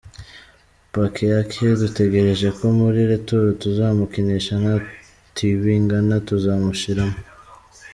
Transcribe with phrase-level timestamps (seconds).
[0.93, 4.73] Pekeake dutegereje ko muri retour tuzamukinisha na
[5.35, 7.17] Tibingana tuzamushiramo.